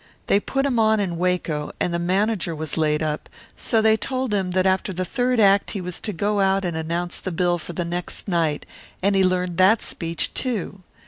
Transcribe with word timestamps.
They 0.25 0.39
put 0.39 0.65
him 0.65 0.79
on 0.79 0.99
in 0.99 1.15
Waco, 1.17 1.69
and 1.79 1.93
the 1.93 1.99
manager 1.99 2.55
was 2.55 2.75
laid 2.75 3.03
up, 3.03 3.29
so 3.55 3.83
they 3.83 3.95
told 3.95 4.33
him 4.33 4.49
that 4.49 4.65
after 4.65 4.91
the 4.91 5.05
third 5.05 5.39
act 5.39 5.69
he 5.77 5.79
was 5.79 5.99
to 5.99 6.11
go 6.11 6.39
out 6.39 6.65
and 6.65 6.75
announce 6.75 7.19
the 7.19 7.31
bill 7.31 7.59
for 7.59 7.73
the 7.73 7.85
next 7.85 8.27
night, 8.27 8.65
and 9.03 9.15
he 9.15 9.23
learned 9.23 9.57
that 9.59 9.83
speech, 9.83 10.33
too. 10.33 10.81